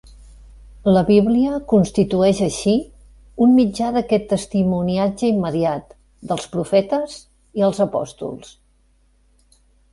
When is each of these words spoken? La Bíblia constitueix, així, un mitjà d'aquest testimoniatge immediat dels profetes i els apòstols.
La 0.93 1.01
Bíblia 1.09 1.57
constitueix, 1.73 2.39
així, 2.45 2.73
un 3.47 3.53
mitjà 3.59 3.91
d'aquest 3.99 4.27
testimoniatge 4.33 5.31
immediat 5.37 5.95
dels 6.33 6.51
profetes 6.57 7.17
i 7.61 7.69
els 7.71 7.87
apòstols. 7.89 8.59